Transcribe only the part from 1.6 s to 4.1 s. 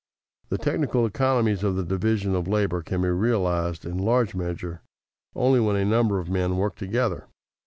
of the division of labor can be realized in